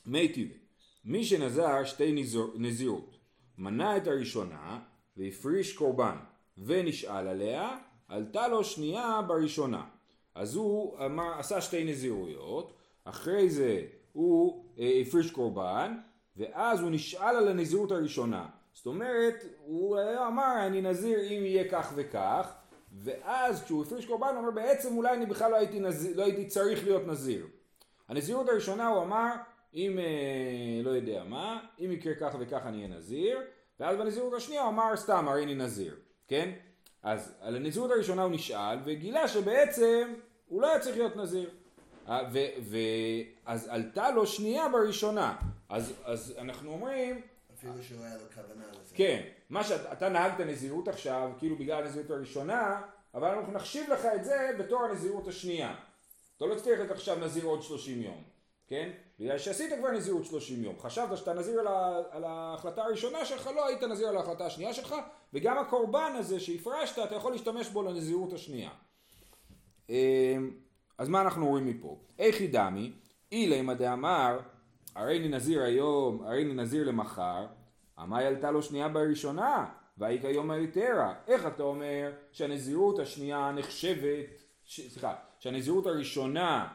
מי 0.07 0.28
טבעי, 0.28 0.59
מי 1.04 1.25
שנזר 1.25 1.85
שתי 1.85 2.12
נזיר, 2.12 2.47
נזירות, 2.54 3.16
מנה 3.59 3.97
את 3.97 4.07
הראשונה 4.07 4.80
והפריש 5.16 5.76
קורבן 5.76 6.16
ונשאל 6.59 7.28
עליה, 7.28 7.76
עלתה 8.09 8.49
לו 8.49 8.64
שנייה 8.64 9.21
בראשונה. 9.28 9.85
אז 10.35 10.57
הוא 10.57 11.04
אמר, 11.07 11.38
עשה 11.38 11.61
שתי 11.61 11.85
נזירויות, 11.85 12.73
אחרי 13.04 13.50
זה 13.50 13.83
הוא 14.12 14.64
אה, 14.78 15.00
הפריש 15.07 15.30
קורבן, 15.30 15.97
ואז 16.37 16.80
הוא 16.80 16.90
נשאל 16.90 17.37
על 17.37 17.49
הנזירות 17.49 17.92
הראשונה. 17.92 18.47
זאת 18.73 18.87
אומרת, 18.87 19.45
הוא 19.64 19.99
אמר 20.26 20.66
אני 20.66 20.80
נזיר 20.83 21.21
אם 21.21 21.45
יהיה 21.45 21.71
כך 21.71 21.92
וכך, 21.97 22.52
ואז 22.99 23.62
כשהוא 23.64 23.83
הפריש 23.83 24.07
קורבן 24.07 24.28
הוא 24.28 24.38
אומר 24.38 24.50
בעצם 24.50 24.97
אולי 24.97 25.16
אני 25.16 25.26
בכלל 25.26 25.50
לא 25.50 25.57
הייתי, 25.57 25.80
נזיר, 25.80 26.16
לא 26.16 26.23
הייתי 26.25 26.47
צריך 26.47 26.85
להיות 26.85 27.07
נזיר. 27.07 27.47
הנזירות 28.09 28.49
הראשונה 28.49 28.88
הוא 28.88 29.02
אמר 29.02 29.33
אם 29.75 29.99
אה, 29.99 30.83
לא 30.83 30.90
יודע 30.90 31.25
מה, 31.25 31.61
אם 31.80 31.92
יקרה 31.92 32.14
כך 32.14 32.37
וכך 32.40 32.61
אני 32.66 32.76
אהיה 32.76 32.97
נזיר, 32.97 33.38
ואז 33.80 33.97
בנזירות 33.97 34.33
השנייה 34.35 34.62
הוא 34.62 34.71
אמר 34.71 34.97
סתם 34.97 35.28
הרי 35.28 35.45
אני 35.45 35.54
נזיר, 35.54 35.97
כן? 36.28 36.50
אז 37.02 37.35
על 37.40 37.57
הנזירות 37.57 37.90
הראשונה 37.90 38.23
הוא 38.23 38.33
נשאל 38.33 38.78
וגילה 38.85 39.28
שבעצם 39.28 40.14
הוא 40.47 40.62
לא 40.62 40.71
היה 40.71 40.78
צריך 40.78 40.97
להיות 40.97 41.16
נזיר. 41.16 41.50
אה, 42.11 42.23
ואז 43.45 43.69
עלתה 43.69 44.11
לו 44.11 44.26
שנייה 44.26 44.69
בראשונה. 44.69 45.37
אז, 45.69 45.93
אז 46.05 46.35
אנחנו 46.38 46.73
אומרים... 46.73 47.21
אפילו 47.55 47.73
שלא 47.83 48.05
היה 48.05 48.14
לו 48.14 48.25
כוונה 48.35 48.64
לזה. 48.71 48.95
כן, 48.95 49.23
מה 49.50 49.64
שאתה 49.64 50.09
נהגת 50.09 50.40
נזירות 50.40 50.88
עכשיו, 50.88 51.31
כאילו 51.38 51.57
בגלל 51.57 51.83
הנזירות 51.83 52.11
הראשונה, 52.11 52.83
אבל 53.14 53.29
אנחנו 53.29 53.52
נחשיב 53.52 53.90
לך 53.90 54.05
את 54.14 54.25
זה 54.25 54.50
בתור 54.59 54.85
הנזירות 54.85 55.29
השנייה. 55.29 55.75
אתה 56.37 56.47
לא 56.47 56.55
צריך 56.55 56.79
להיות 56.81 56.90
עכשיו 56.90 57.19
נזיר 57.19 57.45
עוד 57.45 57.62
30 57.62 58.02
יום, 58.02 58.23
כן? 58.67 58.90
בגלל 59.19 59.38
שעשית 59.38 59.73
כבר 59.79 59.90
נזירות 59.90 60.25
30 60.25 60.64
יום. 60.64 60.79
חשבת 60.79 61.19
שאתה 61.19 61.35
נזיר 61.35 61.61
על, 61.61 61.67
ה, 61.67 62.02
על 62.11 62.25
ההחלטה 62.25 62.83
הראשונה 62.83 63.25
שלך, 63.25 63.50
לא 63.57 63.67
היית 63.67 63.83
נזיר 63.83 64.09
על 64.09 64.17
ההחלטה 64.17 64.47
השנייה 64.47 64.75
שלך, 64.75 64.95
וגם 65.35 65.59
הקורבן 65.59 66.12
הזה 66.19 66.40
שהפרשת, 66.40 66.99
אתה 66.99 67.14
יכול 67.14 67.33
להשתמש 67.33 67.69
בו 67.69 67.83
לנזירות 67.83 68.33
השנייה. 68.33 68.71
אז 71.00 71.09
מה 71.09 71.21
אנחנו 71.21 71.49
רואים 71.49 71.66
מפה? 71.66 71.99
איך 72.19 72.40
ידמי, 72.40 72.92
אילמה 73.33 73.75
דאמר, 73.75 74.38
הרי 74.95 75.19
אני 75.19 75.28
נזיר 75.28 75.62
היום, 75.62 76.23
הרי 76.23 76.42
אני 76.42 76.54
נזיר 76.54 76.88
למחר, 76.88 77.47
עמאי 77.99 78.25
עלתה 78.25 78.50
לו 78.50 78.62
שנייה 78.62 78.88
בראשונה, 78.88 79.66
והיא 79.99 80.21
כיום 80.21 80.50
היתרה. 80.50 81.14
איך 81.26 81.47
אתה 81.47 81.62
אומר 81.62 82.12
שהנזירות 82.33 82.99
השנייה 82.99 83.52
נחשבת, 83.52 84.26
סליחה, 84.66 85.14
שהנזירות 85.38 85.87
הראשונה 85.87 86.69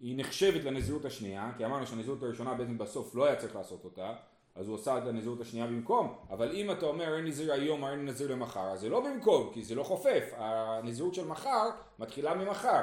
היא 0.00 0.18
נחשבת 0.18 0.64
לנזירות 0.64 1.04
השנייה, 1.04 1.50
כי 1.56 1.64
אמרנו 1.64 1.86
שהנזירות 1.86 2.22
הראשונה 2.22 2.54
בעצם 2.54 2.78
בסוף 2.78 3.14
לא 3.14 3.24
היה 3.24 3.36
צריך 3.36 3.56
לעשות 3.56 3.84
אותה, 3.84 4.14
אז 4.54 4.68
הוא 4.68 4.76
עשה 4.76 4.98
את 4.98 5.06
הנזירות 5.06 5.40
השנייה 5.40 5.66
במקום, 5.66 6.14
אבל 6.30 6.52
אם 6.52 6.70
אתה 6.70 6.86
אומר 6.86 7.16
אין 7.16 7.24
נזיר 7.24 7.52
היום, 7.52 7.84
אין 7.84 8.04
נזיר 8.04 8.32
למחר, 8.32 8.70
אז 8.72 8.80
זה 8.80 8.88
לא 8.88 9.00
במקום, 9.00 9.50
כי 9.54 9.64
זה 9.64 9.74
לא 9.74 9.82
חופף, 9.82 10.32
הנזירות 10.36 11.14
של 11.14 11.26
מחר 11.26 11.70
מתחילה 11.98 12.34
ממחר, 12.34 12.82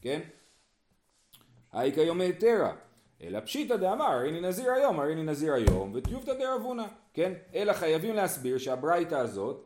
כן? 0.00 0.20
האי 1.72 1.92
כיום 1.92 2.20
היתרה. 2.20 2.72
אלא 3.22 3.40
פשיטא 3.40 3.76
דאמר, 3.76 4.04
הריני 4.04 4.40
נזיר 4.40 4.72
היום, 4.72 5.00
הריני 5.00 5.22
נזיר 5.22 5.52
היום, 5.52 5.92
וטיובתא 5.94 6.34
דרבונה, 6.34 6.86
כן? 7.14 7.32
אלא 7.54 7.72
חייבים 7.72 8.14
להסביר 8.14 8.58
שהברייתא 8.58 9.14
הזאת 9.14 9.64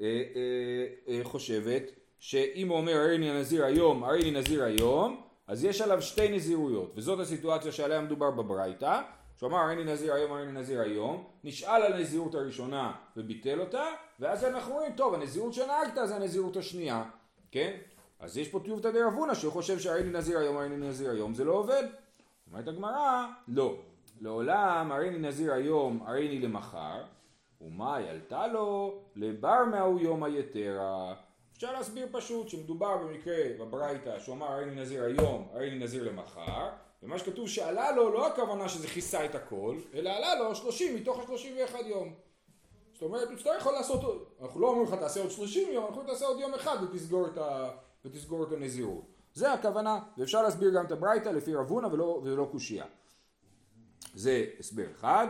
אה, 0.00 0.06
אה, 0.06 1.14
אה, 1.14 1.24
חושבת 1.24 1.82
שאם 2.18 2.68
הוא 2.68 2.78
אומר 2.78 2.96
הריני 2.96 3.40
נזיר 3.40 3.64
היום, 3.64 4.04
הריני 4.04 4.30
נזיר 4.30 4.64
היום, 4.64 5.22
אז 5.46 5.64
יש 5.64 5.80
עליו 5.80 6.02
שתי 6.02 6.28
נזירויות, 6.28 6.92
וזאת 6.96 7.20
הסיטואציה 7.20 7.72
שעליה 7.72 8.00
מדובר 8.00 8.30
בברייתא, 8.30 9.00
שהוא 9.38 9.48
אמר 9.48 9.58
הריני 9.58 9.92
נזיר 9.92 10.14
היום, 10.14 10.32
הריני 10.32 10.52
נזיר 10.52 10.80
היום, 10.80 11.24
נשאל 11.44 11.82
על 11.82 11.92
הנזירות 11.92 12.34
הראשונה 12.34 12.92
וביטל 13.16 13.60
אותה, 13.60 13.84
ואז 14.20 14.44
אנחנו 14.44 14.74
רואים, 14.74 14.92
טוב, 14.92 15.14
הנזירות 15.14 15.54
שנהגת 15.54 16.08
זה 16.08 16.16
הנזירות 16.16 16.56
השנייה, 16.56 17.04
כן? 17.50 17.76
אז 18.20 18.38
יש 18.38 18.48
פה 18.48 18.60
טיובתא 18.64 18.90
דרבונה 18.90 19.34
שהוא 19.34 19.52
חושב 19.52 19.78
שהריני 19.78 20.18
נזיר 20.18 20.38
היום, 20.38 20.56
הריני 20.56 20.88
נזיר 20.88 21.10
היום, 21.10 21.34
זה 21.34 21.44
לא 21.44 21.52
עובד. 21.52 21.84
אומרת 22.50 22.68
הגמרא, 22.68 23.26
לא. 23.48 23.76
לעולם 24.20 24.92
הריני 24.92 25.18
נזיר 25.18 25.52
היום, 25.52 26.02
הריני 26.06 26.38
למחר, 26.40 27.02
ומה 27.60 28.00
ילתה 28.00 28.46
לו? 28.46 28.98
לבר 29.16 29.64
מהו 29.70 29.98
יום 29.98 30.22
היתרה. 30.22 31.14
אפשר 31.56 31.72
להסביר 31.72 32.08
פשוט 32.12 32.48
שמדובר 32.48 32.96
במקרה 32.96 33.36
בברייתא 33.58 34.18
שהוא 34.18 34.34
אמר 34.34 34.46
הריני 34.46 34.80
נזיר 34.80 35.04
היום, 35.04 35.48
הריני 35.52 35.84
נזיר 35.84 36.04
למחר, 36.04 36.70
ומה 37.02 37.18
שכתוב 37.18 37.48
שעלה 37.48 37.92
לו 37.92 38.10
לא 38.12 38.26
הכוונה 38.26 38.68
שזה 38.68 38.88
כיסה 38.88 39.24
את 39.24 39.34
הכל, 39.34 39.76
אלא 39.94 40.10
עלה 40.10 40.34
לו 40.34 40.54
30 40.54 40.96
מתוך 40.96 41.18
ה-31 41.18 41.86
יום. 41.86 42.14
זאת 42.92 43.02
אומרת, 43.02 43.28
הוא 43.28 43.36
יצטרך 43.36 43.66
לעשות, 43.66 44.28
אנחנו 44.42 44.60
לא 44.60 44.68
אומרים 44.68 44.86
לך 44.86 44.94
תעשה 44.94 45.20
עוד 45.20 45.30
30 45.30 45.72
יום, 45.72 45.86
אנחנו 45.86 46.02
תעשה 46.02 46.26
עוד 46.26 46.40
יום 46.40 46.54
אחד 46.54 46.76
ותסגור 46.82 47.26
את, 47.26 47.38
ה, 47.38 47.70
ותסגור 48.04 48.44
את 48.44 48.52
הנזירות. 48.52 49.04
זה 49.34 49.52
הכוונה, 49.52 49.98
ואפשר 50.18 50.42
להסביר 50.42 50.70
גם 50.74 50.86
את 50.86 50.92
הברייתא 50.92 51.28
לפי 51.28 51.54
רב 51.54 51.70
הונא 51.70 51.86
ולא, 51.86 52.20
ולא 52.24 52.48
קושייה. 52.52 52.84
זה 54.14 54.44
הסבר 54.60 54.84
אחד. 54.90 55.26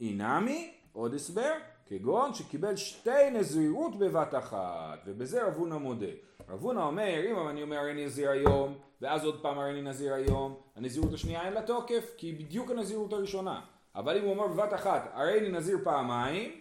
אינמי, 0.00 0.74
עוד 0.92 1.14
הסבר, 1.14 1.52
כגון 1.86 2.34
שקיבל 2.34 2.76
שתי 2.76 3.30
נזירות 3.32 3.98
בבת 3.98 4.34
אחת, 4.34 4.98
ובזה 5.06 5.46
רב 5.46 5.54
הונא 5.54 5.78
מודה. 5.78 6.06
רב 6.48 6.62
הונא 6.62 6.80
אומר, 6.80 7.20
אם 7.30 7.48
אני 7.48 7.62
אומר 7.62 7.76
הריני 7.76 8.06
נזיר 8.06 8.30
היום, 8.30 8.78
ואז 9.00 9.24
עוד 9.24 9.42
פעם 9.42 9.58
הריני 9.58 9.82
נזיר 9.82 10.14
היום, 10.14 10.56
הנזירות 10.76 11.12
השנייה 11.12 11.44
אין 11.44 11.52
לה 11.52 11.62
תוקף, 11.62 12.14
כי 12.16 12.26
היא 12.26 12.38
בדיוק 12.38 12.70
הנזירות 12.70 13.12
הראשונה. 13.12 13.60
אבל 13.94 14.16
אם 14.18 14.24
הוא 14.24 14.30
אומר 14.30 14.46
בבת 14.46 14.74
אחת, 14.74 15.10
הריני 15.14 15.48
נזיר 15.48 15.78
פעמיים, 15.84 16.60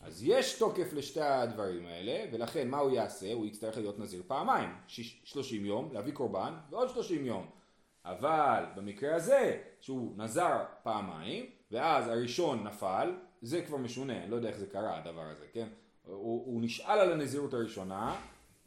אז 0.00 0.22
יש 0.24 0.58
תוקף 0.58 0.92
לשתי 0.92 1.20
הדברים 1.20 1.86
האלה, 1.86 2.24
ולכן 2.32 2.68
מה 2.68 2.78
הוא 2.78 2.90
יעשה? 2.90 3.32
הוא 3.32 3.46
יצטרך 3.46 3.76
להיות 3.76 3.98
נזיר 3.98 4.22
פעמיים, 4.26 4.70
30 4.86 5.64
יום, 5.64 5.88
להביא 5.92 6.12
קורבן, 6.12 6.54
ועוד 6.70 6.88
30 6.88 7.26
יום. 7.26 7.46
אבל 8.04 8.64
במקרה 8.74 9.16
הזה, 9.16 9.62
שהוא 9.80 10.12
נזר 10.16 10.64
פעמיים, 10.82 11.46
ואז 11.70 12.08
הראשון 12.08 12.66
נפל, 12.66 13.14
זה 13.42 13.62
כבר 13.62 13.76
משונה, 13.76 14.22
אני 14.22 14.30
לא 14.30 14.36
יודע 14.36 14.48
איך 14.48 14.58
זה 14.58 14.66
קרה 14.66 14.98
הדבר 14.98 15.22
הזה, 15.22 15.46
כן? 15.52 15.68
הוא, 16.06 16.46
הוא 16.46 16.62
נשאל 16.62 16.98
על 16.98 17.12
הנזירות 17.12 17.54
הראשונה, 17.54 18.20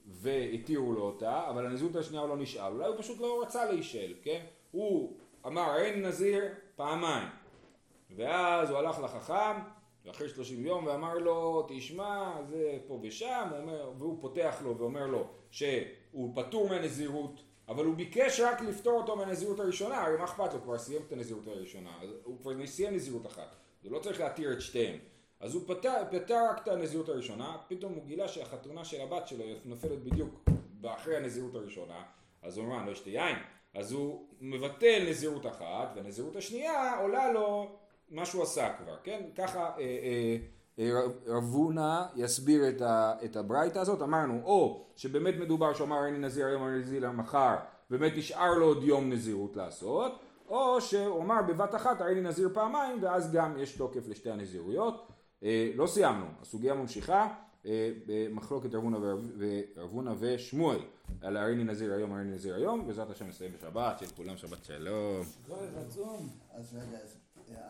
והתירו 0.07 0.93
לו 0.93 1.01
אותה, 1.01 1.49
אבל 1.49 1.65
הנזירות 1.65 1.95
השנייה 1.95 2.21
הוא 2.21 2.29
לא 2.29 2.37
נשאל, 2.37 2.71
אולי 2.71 2.87
הוא 2.87 2.95
פשוט 2.97 3.19
לא 3.19 3.41
רצה 3.41 3.65
להישאל, 3.65 4.13
כן? 4.23 4.45
הוא 4.71 5.17
אמר 5.47 5.77
אין 5.77 6.05
נזיר 6.05 6.43
פעמיים, 6.75 7.27
ואז 8.15 8.69
הוא 8.69 8.77
הלך 8.77 8.99
לחכם, 8.99 9.59
ואחרי 10.05 10.29
30 10.29 10.65
יום, 10.65 10.85
ואמר 10.85 11.17
לו, 11.17 11.67
תשמע, 11.69 12.41
זה 12.49 12.77
פה 12.87 12.99
ושם, 13.03 13.49
אומר, 13.61 13.91
והוא 13.97 14.21
פותח 14.21 14.61
לו 14.63 14.77
ואומר 14.77 15.07
לו 15.07 15.27
שהוא 15.51 16.35
פטור 16.35 16.69
מהנזירות, 16.69 17.43
אבל 17.67 17.85
הוא 17.85 17.95
ביקש 17.95 18.39
רק 18.39 18.61
לפטור 18.61 18.93
אותו 18.93 19.15
מהנזירות 19.15 19.59
הראשונה, 19.59 20.01
הרי 20.01 20.17
מה 20.17 20.23
אכפת 20.23 20.53
לו, 20.53 20.61
כבר 20.61 20.77
סיים 20.77 21.01
את 21.07 21.11
הנזירות 21.11 21.47
הראשונה, 21.47 21.99
הוא 22.23 22.39
כבר 22.39 22.65
סיים 22.65 22.93
נזירות 22.93 23.25
אחת, 23.25 23.55
הוא 23.83 23.91
לא 23.91 23.99
צריך 23.99 24.19
להתיר 24.19 24.53
את 24.53 24.61
שתיהן. 24.61 24.97
אז 25.39 25.55
הוא 25.55 25.63
פתר, 25.67 25.93
פתר 26.11 26.39
רק 26.51 26.61
את 26.63 26.67
הנזירות 26.67 27.09
הראשונה, 27.09 27.57
פתאום 27.67 27.93
הוא 27.93 28.05
גילה 28.05 28.27
שהחתונה 28.27 28.85
של 28.85 29.01
הבת 29.01 29.27
שלו 29.27 29.45
נופלת 29.65 30.03
בדיוק 30.03 30.49
אחרי 30.85 31.17
הנזירות 31.17 31.55
הראשונה, 31.55 32.03
אז 32.41 32.57
הוא 32.57 32.65
אומר, 32.65 32.85
לא 32.85 32.91
אשתה 32.91 33.09
יין, 33.09 33.35
אז 33.73 33.91
הוא 33.91 34.27
מבטל 34.41 35.05
נזירות 35.09 35.45
אחת, 35.45 35.91
והנזירות 35.95 36.35
השנייה 36.35 36.99
עולה 36.99 37.31
לו 37.31 37.75
מה 38.11 38.25
שהוא 38.25 38.43
עשה 38.43 38.73
כבר, 38.83 38.95
כן? 39.03 39.21
ככה 39.35 39.59
אה, 39.59 39.79
אה, 39.79 40.37
אה, 40.79 41.01
רב 41.27 41.43
הונא 41.43 42.03
יסביר 42.15 42.69
את, 42.69 42.81
את 43.25 43.35
הברייתא 43.35 43.79
הזאת, 43.79 44.01
אמרנו 44.01 44.41
או 44.43 44.85
שבאמת 44.95 45.33
מדובר 45.39 45.73
שאמר 45.73 46.05
אין 46.05 46.21
נזיר 46.25 46.47
היום 46.47 46.67
אין 46.67 46.77
נזיר 46.77 47.11
מחר, 47.11 47.55
באמת 47.89 48.11
נשאר 48.15 48.53
לו 48.53 48.65
עוד 48.65 48.83
יום 48.83 49.13
נזירות 49.13 49.55
לעשות, 49.55 50.19
או 50.47 50.81
שהוא 50.81 51.21
אמר 51.21 51.41
בבת 51.47 51.75
אחת 51.75 52.01
הרי 52.01 52.21
נזיר 52.21 52.49
פעמיים 52.53 53.03
ואז 53.03 53.31
גם 53.31 53.57
יש 53.59 53.75
תוקף 53.75 54.07
לשתי 54.07 54.31
הנזירויות. 54.31 55.07
לא 55.75 55.87
סיימנו, 55.87 56.25
הסוגיה 56.41 56.73
ממשיכה 56.73 57.27
במחלוקת 58.05 58.75
רב 58.75 59.91
הונא 59.91 60.13
ושמואל 60.19 60.79
על 61.21 61.37
הריני 61.37 61.63
נזיר 61.63 61.93
היום 61.93 62.13
הריני 62.13 62.31
נזיר 62.31 62.55
היום 62.55 62.87
בעזרת 62.87 63.09
השם 63.09 63.27
נסיים 63.27 63.51
בשבת, 63.51 63.99
שיהיה 63.99 64.11
לכולם 64.11 64.37
שבת 64.37 64.65
שלום. 64.65 65.25